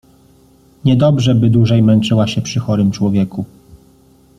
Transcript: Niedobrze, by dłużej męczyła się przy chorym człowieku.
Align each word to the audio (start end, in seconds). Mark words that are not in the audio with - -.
Niedobrze, 0.85 1.35
by 1.35 1.49
dłużej 1.49 1.81
męczyła 1.83 2.27
się 2.27 2.41
przy 2.41 2.59
chorym 2.59 2.91
człowieku. 2.91 3.45